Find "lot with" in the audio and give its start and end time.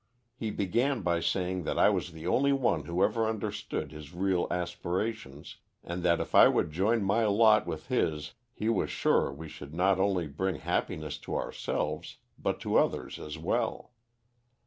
7.27-7.85